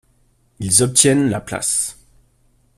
Ils 0.57 0.81
obtiennent 0.81 1.29
la 1.29 1.39
place. 1.39 1.95